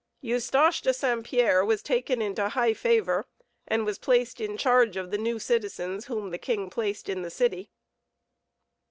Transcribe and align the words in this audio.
Eustache 0.21 0.81
de 0.81 0.95
St. 0.95 1.23
Pierre 1.23 1.63
was 1.63 1.83
taken 1.83 2.23
into 2.23 2.49
high 2.49 2.73
favor, 2.73 3.27
and 3.67 3.85
was 3.85 3.99
placed 3.99 4.41
in 4.41 4.57
charge 4.57 4.97
of 4.97 5.11
the 5.11 5.17
new 5.19 5.37
citizens 5.37 6.05
whom 6.05 6.31
the 6.31 6.39
king 6.39 6.71
placed 6.71 7.07
in 7.07 7.21
the 7.21 7.29
city. 7.29 7.69